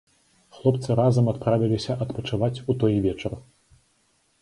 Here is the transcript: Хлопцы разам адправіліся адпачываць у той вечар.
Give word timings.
Хлопцы 0.59 0.89
разам 1.01 1.29
адправіліся 1.35 1.99
адпачываць 2.07 2.53
у 2.69 2.81
той 2.85 3.01
вечар. 3.09 3.41